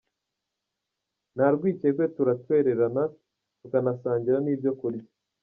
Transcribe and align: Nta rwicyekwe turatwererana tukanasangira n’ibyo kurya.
Nta 1.35 1.47
rwicyekwe 1.53 2.05
turatwererana 2.15 3.03
tukanasangira 3.59 4.37
n’ibyo 4.41 4.71
kurya. 4.79 5.05